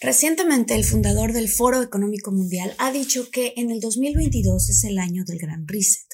[0.00, 4.98] Recientemente, el fundador del Foro Económico Mundial ha dicho que en el 2022 es el
[4.98, 6.08] año del Gran Reset.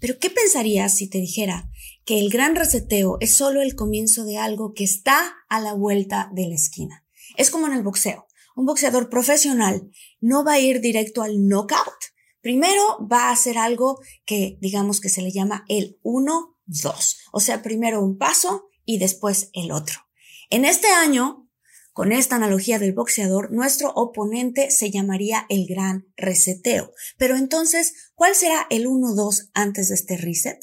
[0.00, 1.68] Pero, ¿qué pensarías si te dijera
[2.06, 6.30] que el gran reseteo es solo el comienzo de algo que está a la vuelta
[6.32, 7.04] de la esquina?
[7.36, 8.26] Es como en el boxeo.
[8.56, 12.00] Un boxeador profesional no va a ir directo al knockout.
[12.40, 17.16] Primero va a hacer algo que digamos que se le llama el 1-2.
[17.32, 20.00] O sea, primero un paso y después el otro.
[20.48, 21.39] En este año,
[22.00, 26.94] con esta analogía del boxeador, nuestro oponente se llamaría el gran reseteo.
[27.18, 30.58] Pero entonces, ¿cuál será el 1-2 antes de este reset?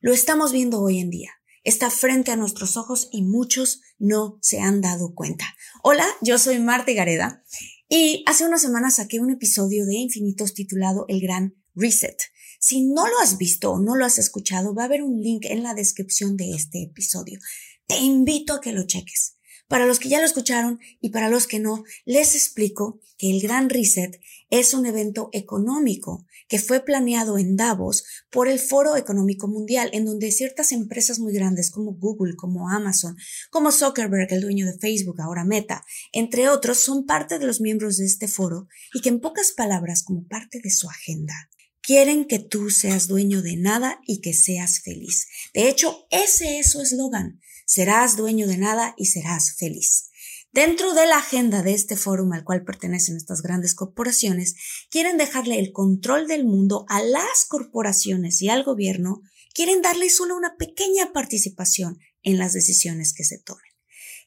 [0.00, 1.30] Lo estamos viendo hoy en día.
[1.64, 5.46] Está frente a nuestros ojos y muchos no se han dado cuenta.
[5.82, 7.42] Hola, yo soy Marta Gareda
[7.88, 12.18] y hace unas semanas saqué un episodio de Infinitos titulado El Gran Reset.
[12.60, 15.46] Si no lo has visto o no lo has escuchado, va a haber un link
[15.46, 17.38] en la descripción de este episodio.
[17.86, 19.35] Te invito a que lo cheques.
[19.68, 23.40] Para los que ya lo escucharon y para los que no, les explico que el
[23.40, 29.48] Gran Reset es un evento económico que fue planeado en Davos por el Foro Económico
[29.48, 33.16] Mundial, en donde ciertas empresas muy grandes como Google, como Amazon,
[33.50, 37.96] como Zuckerberg, el dueño de Facebook, ahora Meta, entre otros, son parte de los miembros
[37.96, 41.34] de este foro y que en pocas palabras, como parte de su agenda,
[41.80, 45.26] quieren que tú seas dueño de nada y que seas feliz.
[45.54, 50.10] De hecho, ese es su eslogan serás dueño de nada y serás feliz.
[50.52, 54.54] Dentro de la agenda de este foro al cual pertenecen estas grandes corporaciones,
[54.90, 59.20] quieren dejarle el control del mundo a las corporaciones y al gobierno,
[59.52, 63.70] quieren darle solo una pequeña participación en las decisiones que se tomen.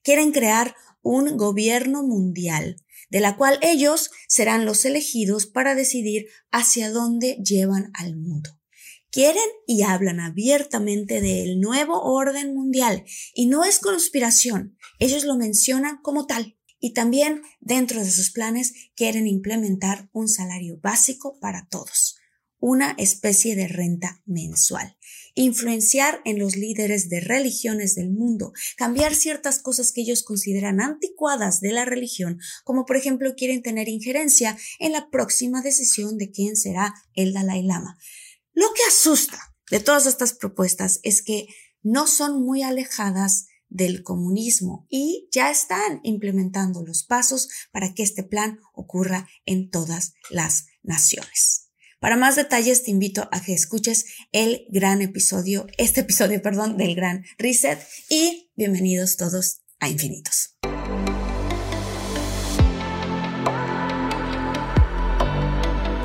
[0.04, 6.92] Quieren crear un gobierno mundial de la cual ellos serán los elegidos para decidir hacia
[6.92, 8.59] dónde llevan al mundo.
[9.12, 15.98] Quieren y hablan abiertamente del nuevo orden mundial y no es conspiración, ellos lo mencionan
[16.04, 16.58] como tal.
[16.80, 22.18] Y también dentro de sus planes quieren implementar un salario básico para todos,
[22.60, 24.96] una especie de renta mensual,
[25.34, 31.62] influenciar en los líderes de religiones del mundo, cambiar ciertas cosas que ellos consideran anticuadas
[31.62, 36.56] de la religión, como por ejemplo quieren tener injerencia en la próxima decisión de quién
[36.56, 37.98] será el Dalai Lama.
[38.60, 39.40] Lo que asusta
[39.72, 41.48] de todas estas propuestas es que
[41.82, 48.22] no son muy alejadas del comunismo y ya están implementando los pasos para que este
[48.22, 51.70] plan ocurra en todas las naciones.
[52.02, 56.96] Para más detalles te invito a que escuches el gran episodio, este episodio, perdón, del
[56.96, 60.58] gran reset y bienvenidos todos a Infinitos.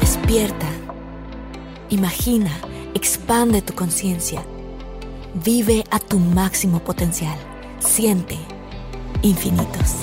[0.01, 0.74] Despierta
[1.95, 2.51] Imagina,
[2.93, 4.45] expande tu conciencia.
[5.45, 7.39] Vive a tu máximo potencial.
[7.79, 8.37] Siente
[9.23, 9.99] infinitos.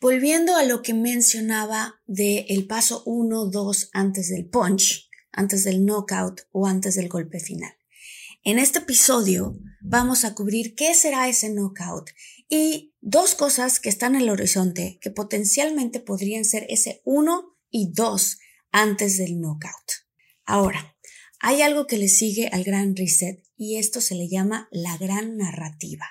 [0.00, 5.84] Volviendo a lo que mencionaba de el paso 1, 2 antes del punch, antes del
[5.84, 7.74] knockout o antes del golpe final.
[8.44, 12.12] En este episodio vamos a cubrir qué será ese knockout
[12.48, 17.92] y dos cosas que están en el horizonte que potencialmente podrían ser ese uno y
[17.92, 18.38] dos
[18.72, 19.92] antes del knockout.
[20.44, 20.96] Ahora,
[21.38, 25.36] hay algo que le sigue al gran reset y esto se le llama la gran
[25.36, 26.04] narrativa.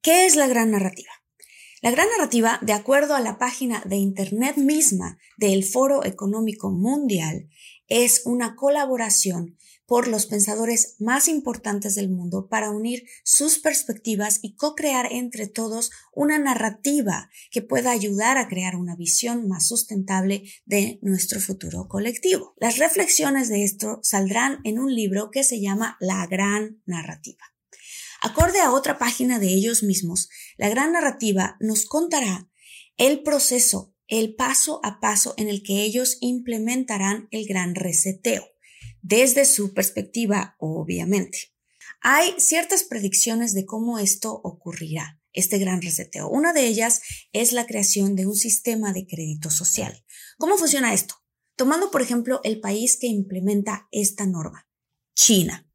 [0.00, 1.10] ¿Qué es la gran narrativa?
[1.82, 7.50] La gran narrativa, de acuerdo a la página de Internet misma del Foro Económico Mundial,
[7.88, 9.58] es una colaboración
[9.88, 15.90] por los pensadores más importantes del mundo para unir sus perspectivas y co-crear entre todos
[16.12, 22.54] una narrativa que pueda ayudar a crear una visión más sustentable de nuestro futuro colectivo.
[22.58, 27.44] Las reflexiones de esto saldrán en un libro que se llama La Gran Narrativa.
[28.20, 32.50] Acorde a otra página de ellos mismos, la Gran Narrativa nos contará
[32.98, 38.44] el proceso, el paso a paso en el que ellos implementarán el gran reseteo
[39.02, 41.52] desde su perspectiva, obviamente.
[42.00, 46.28] Hay ciertas predicciones de cómo esto ocurrirá, este gran reseteo.
[46.28, 47.00] Una de ellas
[47.32, 50.04] es la creación de un sistema de crédito social.
[50.38, 51.16] ¿Cómo funciona esto?
[51.56, 54.68] Tomando, por ejemplo, el país que implementa esta norma,
[55.14, 55.67] China.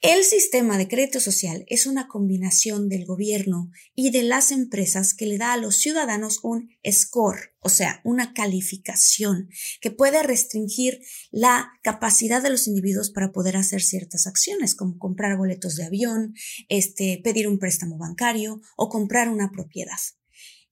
[0.00, 5.26] El sistema de crédito social es una combinación del gobierno y de las empresas que
[5.26, 9.48] le da a los ciudadanos un score, o sea, una calificación
[9.80, 11.00] que puede restringir
[11.30, 16.34] la capacidad de los individuos para poder hacer ciertas acciones, como comprar boletos de avión,
[16.68, 19.98] este, pedir un préstamo bancario o comprar una propiedad.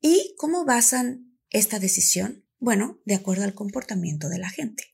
[0.01, 2.45] ¿Y cómo basan esta decisión?
[2.59, 4.85] Bueno, de acuerdo al comportamiento de la gente.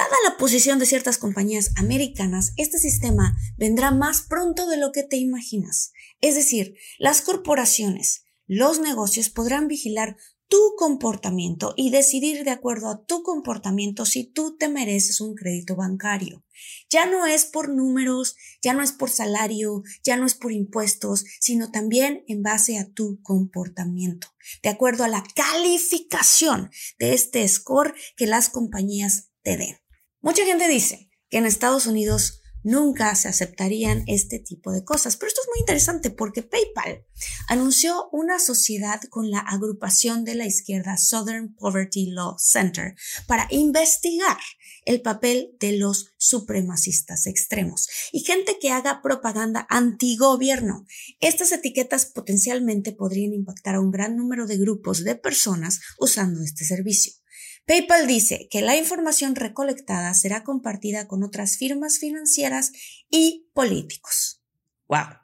[0.00, 5.02] Dada la posición de ciertas compañías americanas, este sistema vendrá más pronto de lo que
[5.02, 5.92] te imaginas.
[6.22, 10.16] Es decir, las corporaciones, los negocios podrán vigilar
[10.48, 15.76] tu comportamiento y decidir de acuerdo a tu comportamiento si tú te mereces un crédito
[15.76, 16.46] bancario.
[16.88, 21.26] Ya no es por números, ya no es por salario, ya no es por impuestos,
[21.40, 24.28] sino también en base a tu comportamiento,
[24.62, 29.76] de acuerdo a la calificación de este score que las compañías te den.
[30.22, 35.28] Mucha gente dice que en Estados Unidos nunca se aceptarían este tipo de cosas, pero
[35.28, 37.06] esto es muy interesante porque PayPal
[37.48, 42.96] anunció una sociedad con la agrupación de la izquierda Southern Poverty Law Center
[43.26, 44.36] para investigar
[44.84, 50.86] el papel de los supremacistas extremos y gente que haga propaganda antigobierno.
[51.20, 56.66] Estas etiquetas potencialmente podrían impactar a un gran número de grupos de personas usando este
[56.66, 57.14] servicio.
[57.66, 62.72] PayPal dice que la información recolectada será compartida con otras firmas financieras
[63.08, 64.42] y políticos.
[64.88, 65.20] ¡Wow!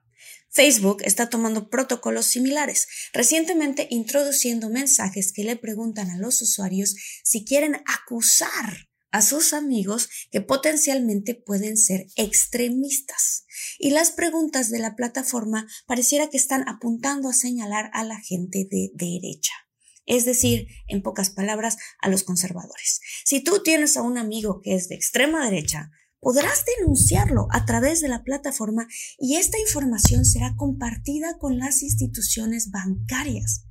[0.51, 6.95] Facebook está tomando protocolos similares, recientemente introduciendo mensajes que le preguntan a los usuarios
[7.25, 13.45] si quieren acusar a sus amigos que potencialmente pueden ser extremistas.
[13.79, 18.67] Y las preguntas de la plataforma pareciera que están apuntando a señalar a la gente
[18.71, 19.66] de derecha
[20.07, 23.01] es decir, en pocas palabras, a los conservadores.
[23.25, 28.01] Si tú tienes a un amigo que es de extrema derecha, podrás denunciarlo a través
[28.01, 28.87] de la plataforma
[29.19, 33.65] y esta información será compartida con las instituciones bancarias.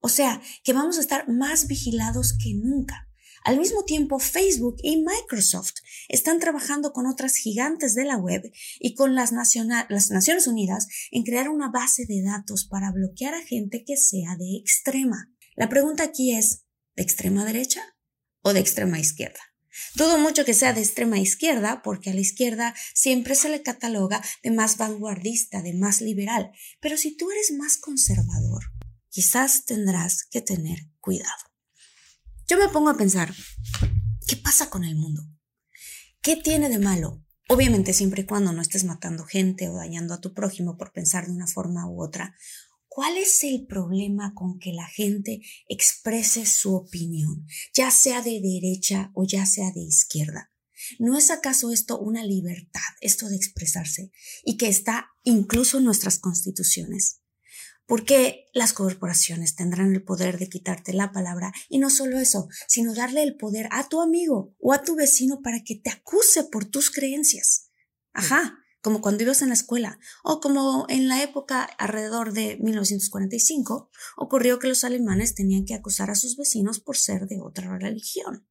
[0.00, 3.08] O sea, que vamos a estar más vigilados que nunca.
[3.44, 5.74] Al mismo tiempo, Facebook y Microsoft
[6.08, 8.42] están trabajando con otras gigantes de la web
[8.78, 13.44] y con las, las, Naciones Unidas en crear una base de datos para bloquear a
[13.44, 15.32] gente que sea de extrema.
[15.54, 16.64] La pregunta aquí es,
[16.96, 17.82] ¿de extrema derecha
[18.40, 19.40] o de extrema izquierda?
[19.94, 24.22] Dudo mucho que sea de extrema izquierda, porque a la izquierda siempre se le cataloga
[24.42, 26.52] de más vanguardista, de más liberal.
[26.80, 28.64] Pero si tú eres más conservador,
[29.08, 31.44] quizás tendrás que tener cuidado.
[32.46, 33.32] Yo me pongo a pensar,
[34.26, 35.22] ¿qué pasa con el mundo?
[36.20, 37.24] ¿Qué tiene de malo?
[37.48, 41.26] Obviamente siempre y cuando no estés matando gente o dañando a tu prójimo por pensar
[41.26, 42.34] de una forma u otra,
[42.94, 49.10] ¿Cuál es el problema con que la gente exprese su opinión, ya sea de derecha
[49.14, 50.52] o ya sea de izquierda?
[50.98, 54.12] ¿No es acaso esto una libertad, esto de expresarse,
[54.44, 57.22] y que está incluso en nuestras constituciones?
[57.86, 62.94] Porque las corporaciones tendrán el poder de quitarte la palabra y no solo eso, sino
[62.94, 66.66] darle el poder a tu amigo o a tu vecino para que te acuse por
[66.66, 67.70] tus creencias.
[68.12, 73.88] Ajá, como cuando ibas en la escuela, o como en la época alrededor de 1945,
[74.16, 78.46] ocurrió que los alemanes tenían que acusar a sus vecinos por ser de otra religión.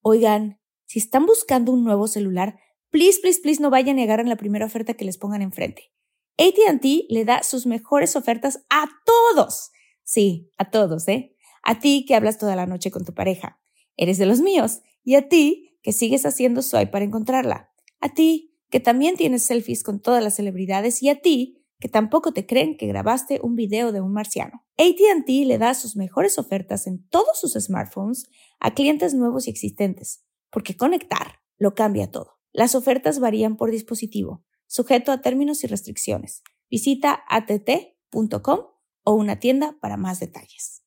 [0.00, 2.58] Oigan, si están buscando un nuevo celular,
[2.90, 5.92] please, please, please no vayan a negar en la primera oferta que les pongan enfrente.
[6.38, 9.70] ATT le da sus mejores ofertas a todos.
[10.04, 11.34] Sí, a todos, ¿eh?
[11.62, 13.60] A ti que hablas toda la noche con tu pareja.
[13.96, 14.82] Eres de los míos.
[15.02, 17.72] Y a ti que sigues haciendo swipe para encontrarla.
[18.00, 22.32] A ti que también tienes selfies con todas las celebridades y a ti, que tampoco
[22.32, 24.64] te creen que grabaste un video de un marciano.
[24.78, 28.28] ATT le da sus mejores ofertas en todos sus smartphones
[28.60, 32.38] a clientes nuevos y existentes, porque conectar lo cambia todo.
[32.52, 36.42] Las ofertas varían por dispositivo, sujeto a términos y restricciones.
[36.70, 38.60] Visita att.com
[39.04, 40.82] o una tienda para más detalles.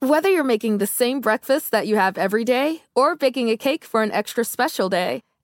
[0.00, 3.84] Whether you're making the same breakfast that you have every day or baking a cake
[3.84, 5.22] for an extra special day,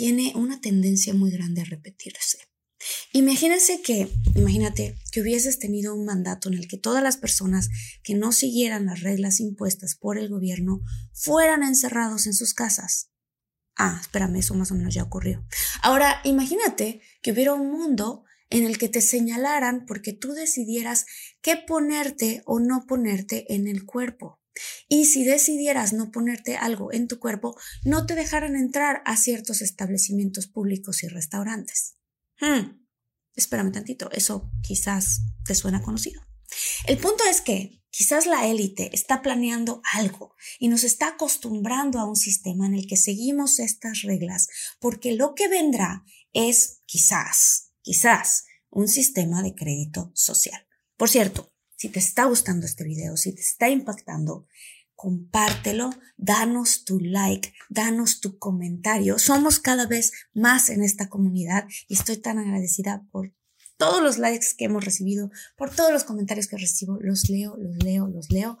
[0.00, 2.38] tiene una tendencia muy grande a repetirse.
[3.12, 7.68] Imagínense que, imagínate que hubieses tenido un mandato en el que todas las personas
[8.02, 10.80] que no siguieran las reglas impuestas por el gobierno
[11.12, 13.10] fueran encerrados en sus casas.
[13.76, 15.44] Ah, espérame, eso más o menos ya ocurrió.
[15.82, 21.04] Ahora, imagínate que hubiera un mundo en el que te señalaran porque tú decidieras
[21.42, 24.39] qué ponerte o no ponerte en el cuerpo.
[24.88, 29.62] Y si decidieras no ponerte algo en tu cuerpo, no te dejaran entrar a ciertos
[29.62, 31.96] establecimientos públicos y restaurantes.
[32.40, 32.86] Hmm,
[33.34, 36.22] espérame tantito, eso quizás te suena conocido.
[36.86, 42.06] El punto es que quizás la élite está planeando algo y nos está acostumbrando a
[42.06, 44.48] un sistema en el que seguimos estas reglas
[44.80, 50.66] porque lo que vendrá es quizás, quizás, un sistema de crédito social.
[50.96, 51.49] Por cierto,
[51.80, 54.46] si te está gustando este video, si te está impactando,
[54.94, 59.18] compártelo, danos tu like, danos tu comentario.
[59.18, 63.34] Somos cada vez más en esta comunidad y estoy tan agradecida por
[63.78, 66.98] todos los likes que hemos recibido, por todos los comentarios que recibo.
[67.00, 68.58] Los leo, los leo, los leo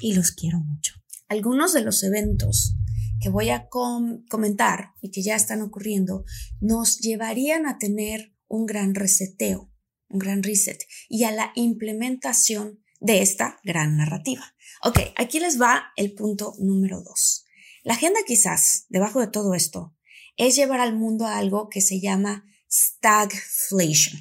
[0.00, 0.94] y los quiero mucho.
[1.26, 2.76] Algunos de los eventos
[3.20, 6.24] que voy a comentar y que ya están ocurriendo
[6.60, 9.69] nos llevarían a tener un gran reseteo
[10.10, 14.54] un gran reset y a la implementación de esta gran narrativa.
[14.82, 17.44] Ok, aquí les va el punto número dos.
[17.82, 19.96] La agenda quizás, debajo de todo esto,
[20.36, 24.20] es llevar al mundo a algo que se llama stagflation.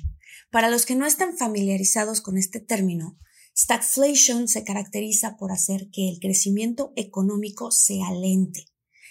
[0.52, 3.18] Para los que no están familiarizados con este término,
[3.56, 8.66] stagflation se caracteriza por hacer que el crecimiento económico sea lente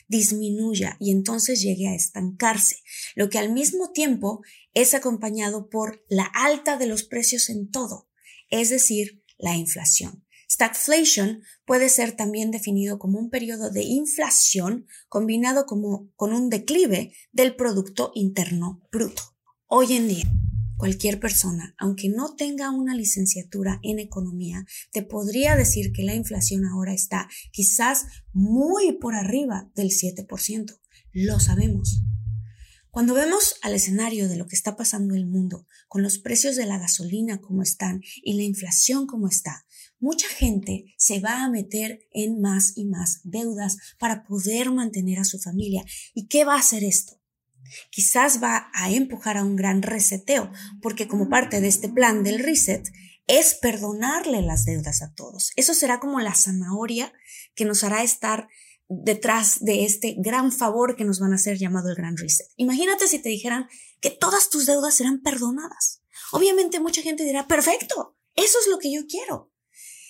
[0.09, 2.77] disminuya y entonces llegue a estancarse,
[3.15, 4.43] lo que al mismo tiempo
[4.75, 8.09] es acompañado por la alta de los precios en todo,
[8.51, 10.25] es decir, la inflación.
[10.51, 17.13] Stagflation puede ser también definido como un periodo de inflación combinado como, con un declive
[17.33, 19.23] del Producto Interno Bruto.
[19.67, 20.25] Hoy en día,
[20.79, 26.65] Cualquier persona, aunque no tenga una licenciatura en economía, te podría decir que la inflación
[26.65, 30.79] ahora está quizás muy por arriba del 7%.
[31.13, 32.01] Lo sabemos.
[32.93, 36.55] Cuando vemos al escenario de lo que está pasando en el mundo, con los precios
[36.55, 39.67] de la gasolina como están y la inflación como está,
[39.99, 45.25] mucha gente se va a meter en más y más deudas para poder mantener a
[45.25, 45.85] su familia.
[46.15, 47.21] ¿Y qué va a hacer esto?
[47.91, 52.39] Quizás va a empujar a un gran reseteo, porque como parte de este plan del
[52.39, 52.89] reset
[53.27, 55.53] es perdonarle las deudas a todos.
[55.57, 57.13] Eso será como la zanahoria
[57.55, 58.49] que nos hará estar
[58.89, 62.47] detrás de este gran favor que nos van a hacer llamado el gran reset.
[62.57, 63.69] Imagínate si te dijeran
[64.01, 66.03] que todas tus deudas serán perdonadas.
[66.33, 69.53] Obviamente mucha gente dirá, perfecto, eso es lo que yo quiero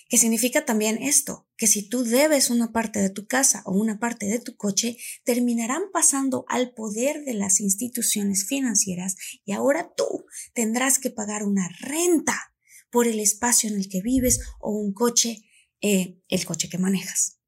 [0.09, 3.99] que significa también esto, que si tú debes una parte de tu casa o una
[3.99, 10.25] parte de tu coche, terminarán pasando al poder de las instituciones financieras y ahora tú
[10.53, 12.53] tendrás que pagar una renta
[12.89, 15.43] por el espacio en el que vives o un coche,
[15.79, 17.39] eh, el coche que manejas.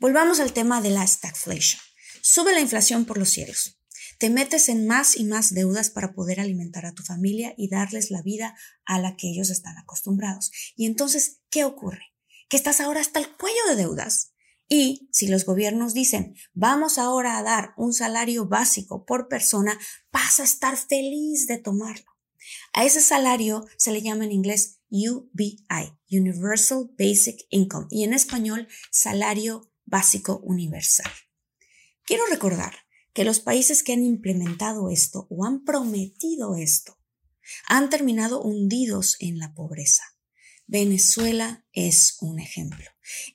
[0.00, 1.80] Volvamos al tema de la stagflation.
[2.20, 3.77] Sube la inflación por los cielos.
[4.18, 8.10] Te metes en más y más deudas para poder alimentar a tu familia y darles
[8.10, 10.50] la vida a la que ellos están acostumbrados.
[10.74, 12.02] Y entonces, ¿qué ocurre?
[12.48, 14.34] Que estás ahora hasta el cuello de deudas.
[14.68, 19.78] Y si los gobiernos dicen, vamos ahora a dar un salario básico por persona,
[20.12, 22.10] vas a estar feliz de tomarlo.
[22.72, 28.68] A ese salario se le llama en inglés UBI, Universal Basic Income, y en español,
[28.90, 31.10] salario básico universal.
[32.04, 32.74] Quiero recordar
[33.12, 36.98] que los países que han implementado esto o han prometido esto
[37.66, 40.02] han terminado hundidos en la pobreza.
[40.66, 42.84] Venezuela es un ejemplo.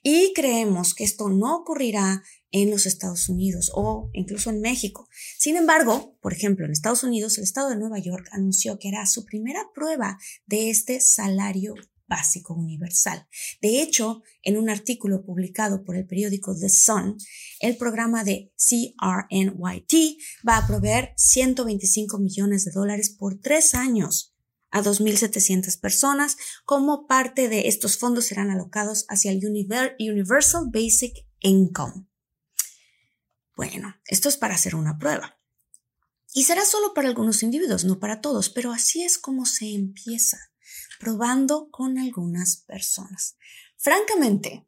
[0.02, 5.08] Y creemos que esto no ocurrirá en los Estados Unidos o incluso en México.
[5.36, 9.04] Sin embargo, por ejemplo, en Estados Unidos, el estado de Nueva York anunció que hará
[9.06, 11.74] su primera prueba de este salario
[12.06, 13.26] básico universal.
[13.60, 17.16] De hecho, en un artículo publicado por el periódico The Sun,
[17.60, 24.34] el programa de CRNYT va a proveer 125 millones de dólares por tres años
[24.70, 26.36] a 2.700 personas.
[26.64, 32.06] Como parte de estos fondos serán alocados hacia el Universal Basic Income.
[33.56, 35.38] Bueno, esto es para hacer una prueba.
[36.32, 40.38] Y será solo para algunos individuos, no para todos, pero así es como se empieza,
[40.98, 43.36] probando con algunas personas.
[43.76, 44.66] Francamente,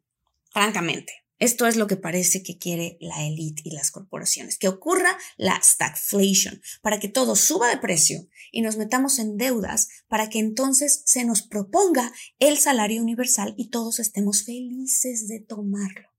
[0.51, 5.17] francamente, esto es lo que parece que quiere la élite y las corporaciones, que ocurra
[5.37, 10.39] la stagflation, para que todo suba de precio y nos metamos en deudas para que
[10.39, 16.09] entonces se nos proponga el salario universal y todos estemos felices de tomarlo.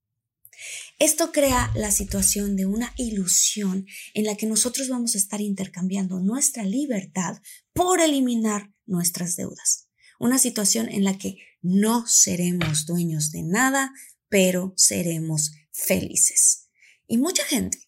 [1.01, 6.21] Esto crea la situación de una ilusión en la que nosotros vamos a estar intercambiando
[6.21, 7.41] nuestra libertad
[7.73, 9.88] por eliminar nuestras deudas.
[10.19, 13.93] Una situación en la que no seremos dueños de nada,
[14.29, 16.69] pero seremos felices.
[17.07, 17.79] Y mucha gente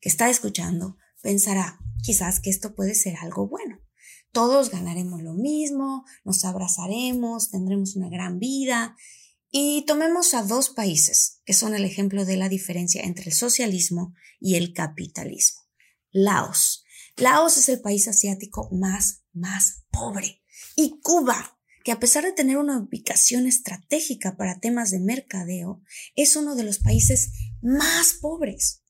[0.00, 3.80] que está escuchando pensará quizás que esto puede ser algo bueno.
[4.32, 8.96] Todos ganaremos lo mismo, nos abrazaremos, tendremos una gran vida.
[9.50, 14.14] Y tomemos a dos países que son el ejemplo de la diferencia entre el socialismo
[14.38, 15.60] y el capitalismo.
[16.10, 16.84] Laos.
[17.16, 20.42] Laos es el país asiático más, más pobre.
[20.76, 21.56] Y Cuba
[21.86, 25.84] que a pesar de tener una ubicación estratégica para temas de mercadeo,
[26.16, 27.30] es uno de los países
[27.62, 28.82] más pobres.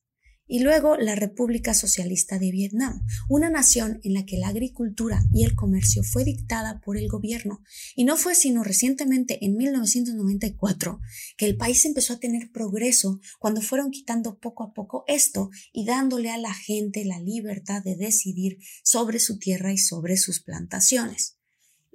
[0.46, 5.44] Y luego la República Socialista de Vietnam, una nación en la que la agricultura y
[5.44, 7.62] el comercio fue dictada por el gobierno.
[7.94, 10.98] Y no fue sino recientemente, en 1994,
[11.36, 15.84] que el país empezó a tener progreso cuando fueron quitando poco a poco esto y
[15.84, 21.35] dándole a la gente la libertad de decidir sobre su tierra y sobre sus plantaciones.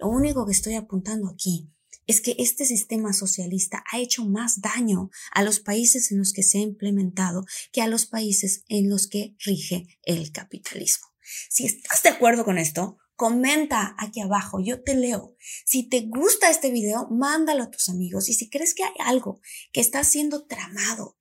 [0.01, 1.69] Lo único que estoy apuntando aquí
[2.07, 6.41] es que este sistema socialista ha hecho más daño a los países en los que
[6.41, 11.05] se ha implementado que a los países en los que rige el capitalismo.
[11.49, 15.35] Si estás de acuerdo con esto, comenta aquí abajo, yo te leo.
[15.65, 19.39] Si te gusta este video, mándalo a tus amigos y si crees que hay algo
[19.71, 21.20] que está siendo tramado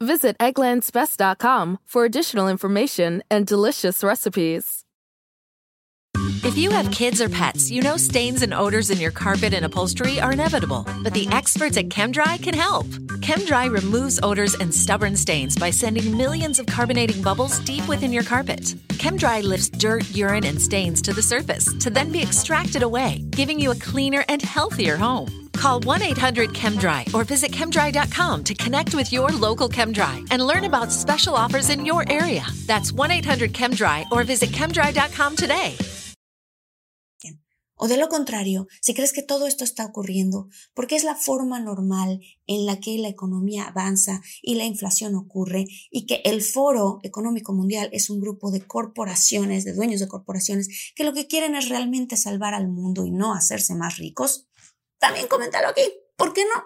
[0.00, 4.84] Visit egglandsbest.com for additional information and delicious recipes.
[6.44, 9.64] If you have kids or pets, you know stains and odors in your carpet and
[9.64, 12.86] upholstery are inevitable, but the experts at ChemDry can help.
[13.20, 18.22] ChemDry removes odors and stubborn stains by sending millions of carbonating bubbles deep within your
[18.22, 18.62] carpet.
[19.00, 23.58] ChemDry lifts dirt, urine, and stains to the surface to then be extracted away, giving
[23.58, 25.47] you a cleaner and healthier home.
[25.58, 30.64] Call 1 800 ChemDry or visit chemdry.com to connect with your local ChemDry and learn
[30.64, 32.46] about special offers in your area.
[32.66, 35.76] That's 1 800 ChemDry or visit chemdry.com today.
[37.80, 41.60] O de lo contrario, si crees que todo esto está ocurriendo porque es la forma
[41.60, 46.98] normal en la que la economía avanza y la inflación ocurre y que el Foro
[47.04, 51.54] Económico Mundial es un grupo de corporaciones, de dueños de corporaciones, que lo que quieren
[51.54, 54.47] es realmente salvar al mundo y no hacerse más ricos,
[54.98, 55.82] también coméntalo aquí,
[56.16, 56.64] ¿por qué no?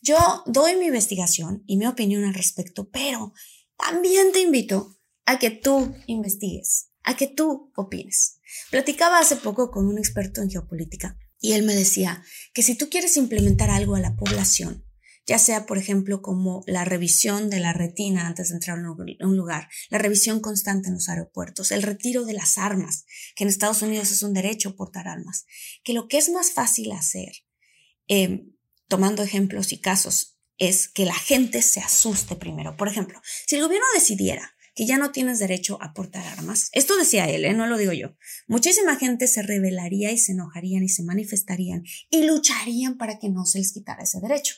[0.00, 3.32] Yo doy mi investigación y mi opinión al respecto, pero
[3.76, 8.40] también te invito a que tú investigues, a que tú opines.
[8.70, 12.22] Platicaba hace poco con un experto en geopolítica y él me decía
[12.54, 14.84] que si tú quieres implementar algo a la población,
[15.28, 19.36] ya sea, por ejemplo, como la revisión de la retina antes de entrar a un
[19.36, 23.04] lugar, la revisión constante en los aeropuertos, el retiro de las armas,
[23.36, 25.44] que en Estados Unidos es un derecho portar armas,
[25.84, 27.32] que lo que es más fácil hacer,
[28.08, 28.52] em,
[28.88, 32.76] tomando ejemplos y casos, es que la gente se asuste primero.
[32.76, 36.68] Por ejemplo, si el gobierno decidiera que ya no tienes derecho a portar armas.
[36.70, 37.52] Esto decía él, ¿eh?
[37.52, 38.14] no lo digo yo.
[38.46, 43.44] Muchísima gente se rebelaría y se enojarían y se manifestarían y lucharían para que no
[43.44, 44.54] se les quitara ese derecho.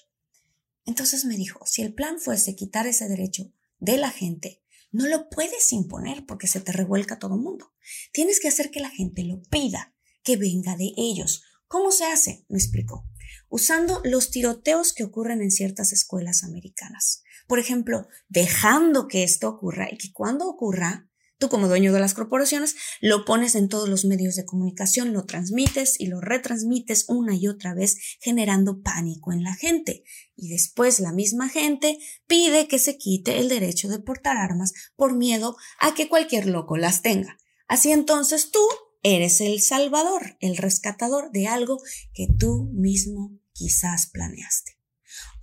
[0.84, 5.30] Entonces me dijo, si el plan fuese quitar ese derecho de la gente, no lo
[5.30, 7.72] puedes imponer porque se te revuelca todo el mundo.
[8.12, 11.44] Tienes que hacer que la gente lo pida, que venga de ellos.
[11.66, 12.44] ¿Cómo se hace?
[12.50, 13.09] Me explicó.
[13.48, 19.88] Usando los tiroteos que ocurren en ciertas escuelas americanas por ejemplo, dejando que esto ocurra
[19.90, 24.04] y que cuando ocurra, tú como dueño de las corporaciones, lo pones en todos los
[24.04, 29.42] medios de comunicación, lo transmites y lo retransmites una y otra vez, generando pánico en
[29.42, 30.04] la gente.
[30.36, 35.16] Y después la misma gente pide que se quite el derecho de portar armas por
[35.16, 37.36] miedo a que cualquier loco las tenga.
[37.66, 38.60] Así entonces tú
[39.02, 41.80] eres el salvador, el rescatador de algo
[42.12, 44.78] que tú mismo quizás planeaste.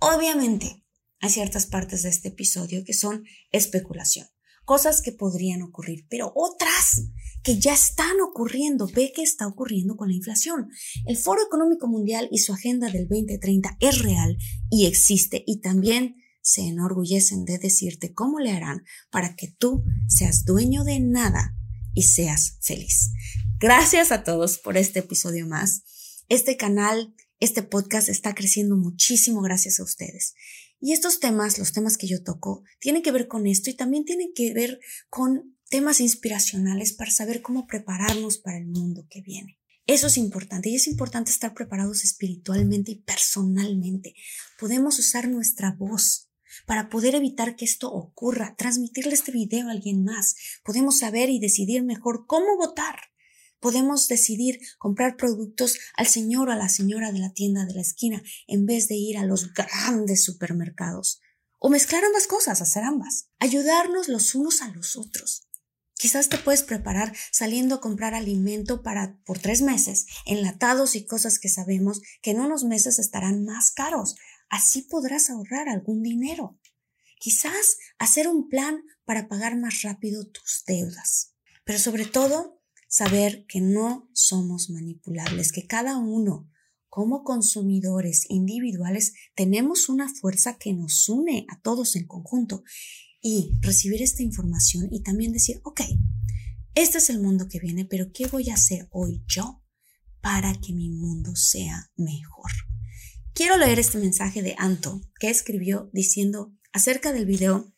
[0.00, 0.84] Obviamente,
[1.20, 4.26] hay ciertas partes de este episodio que son especulación.
[4.64, 7.00] cosas que podrían ocurrir, pero otras
[7.42, 8.86] que ya están ocurriendo.
[8.94, 10.68] Ve qué está ocurriendo con la inflación.
[11.06, 14.36] El Foro Económico Mundial y su agenda del 2030 es real
[14.70, 20.44] y existe y también se enorgullecen de decirte cómo le harán para que tú seas
[20.44, 21.56] dueño de nada
[21.94, 23.10] y seas feliz.
[23.60, 25.82] Gracias a todos por este episodio más.
[26.28, 30.36] Este canal, este podcast está creciendo muchísimo gracias a ustedes.
[30.80, 34.04] Y estos temas, los temas que yo toco, tienen que ver con esto y también
[34.04, 39.58] tienen que ver con temas inspiracionales para saber cómo prepararnos para el mundo que viene.
[39.88, 44.14] Eso es importante y es importante estar preparados espiritualmente y personalmente.
[44.60, 46.30] Podemos usar nuestra voz
[46.64, 50.36] para poder evitar que esto ocurra, transmitirle este video a alguien más.
[50.64, 53.00] Podemos saber y decidir mejor cómo votar.
[53.60, 57.80] Podemos decidir comprar productos al señor o a la señora de la tienda de la
[57.80, 61.20] esquina en vez de ir a los grandes supermercados.
[61.58, 63.30] O mezclar ambas cosas, hacer ambas.
[63.40, 65.48] Ayudarnos los unos a los otros.
[65.94, 71.40] Quizás te puedes preparar saliendo a comprar alimento para por tres meses, enlatados y cosas
[71.40, 74.14] que sabemos que en unos meses estarán más caros.
[74.48, 76.56] Así podrás ahorrar algún dinero.
[77.18, 81.34] Quizás hacer un plan para pagar más rápido tus deudas.
[81.64, 82.57] Pero sobre todo,
[82.88, 86.50] saber que no somos manipulables, que cada uno,
[86.88, 92.64] como consumidores individuales, tenemos una fuerza que nos une a todos en conjunto
[93.20, 95.82] y recibir esta información y también decir, ok,
[96.74, 99.62] este es el mundo que viene, pero ¿qué voy a hacer hoy yo
[100.20, 102.50] para que mi mundo sea mejor?
[103.34, 107.72] Quiero leer este mensaje de Anto que escribió diciendo acerca del video,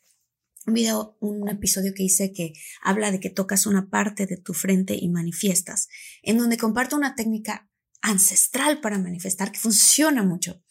[0.71, 4.53] un video, un episodio que hice que habla de que tocas una parte de tu
[4.53, 5.89] frente y manifiestas,
[6.23, 7.69] en donde comparto una técnica
[8.01, 10.63] ancestral para manifestar que funciona mucho.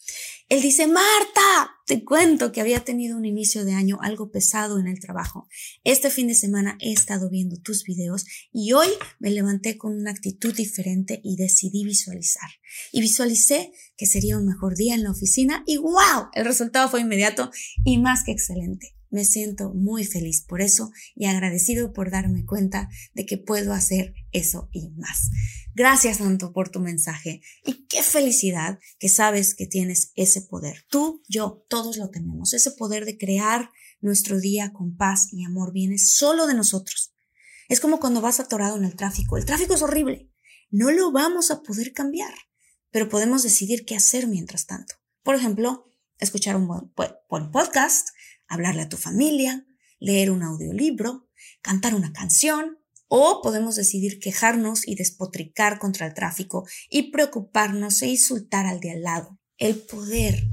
[0.49, 4.87] Él dice, Marta, te cuento que había tenido un inicio de año algo pesado en
[4.87, 5.47] el trabajo.
[5.83, 10.11] Este fin de semana he estado viendo tus videos y hoy me levanté con una
[10.11, 12.49] actitud diferente y decidí visualizar.
[12.91, 17.01] Y visualicé que sería un mejor día en la oficina y wow, el resultado fue
[17.01, 17.51] inmediato
[17.85, 18.95] y más que excelente.
[19.11, 24.15] Me siento muy feliz por eso y agradecido por darme cuenta de que puedo hacer
[24.31, 25.29] eso y más.
[25.75, 27.41] Gracias, Santo, por tu mensaje.
[27.65, 30.85] Y qué felicidad que sabes que tienes ese poder.
[30.89, 32.53] Tú, yo, todos lo tenemos.
[32.53, 33.69] Ese poder de crear
[33.99, 37.13] nuestro día con paz y amor viene solo de nosotros.
[37.67, 39.37] Es como cuando vas atorado en el tráfico.
[39.37, 40.29] El tráfico es horrible.
[40.69, 42.33] No lo vamos a poder cambiar,
[42.91, 44.95] pero podemos decidir qué hacer mientras tanto.
[45.21, 45.85] Por ejemplo,
[46.17, 48.09] escuchar un buen podcast,
[48.51, 49.65] hablarle a tu familia,
[49.99, 51.29] leer un audiolibro,
[51.61, 58.07] cantar una canción, o podemos decidir quejarnos y despotricar contra el tráfico y preocuparnos e
[58.07, 59.39] insultar al de al lado.
[59.57, 60.47] El poder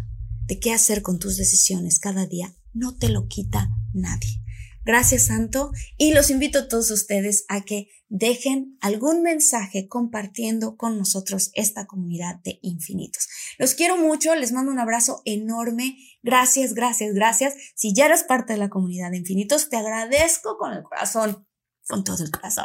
[0.47, 4.43] de qué hacer con tus decisiones cada día no te lo quita nadie.
[4.89, 5.71] Gracias, Santo.
[5.99, 11.87] Y los invito a todos ustedes a que dejen algún mensaje compartiendo con nosotros esta
[11.87, 13.29] comunidad de infinitos.
[13.59, 15.99] Los quiero mucho, les mando un abrazo enorme.
[16.23, 17.53] Gracias, gracias, gracias.
[17.75, 21.45] Si ya eres parte de la comunidad de infinitos, te agradezco con el corazón
[21.87, 22.65] con todo el corazón.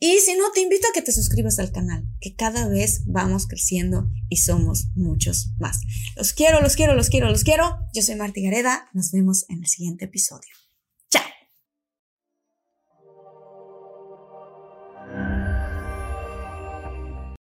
[0.00, 3.46] Y si no, te invito a que te suscribas al canal, que cada vez vamos
[3.46, 5.80] creciendo y somos muchos más.
[6.16, 7.78] Los quiero, los quiero, los quiero, los quiero.
[7.92, 8.88] Yo soy Marti Gareda.
[8.92, 10.63] Nos vemos en el siguiente episodio.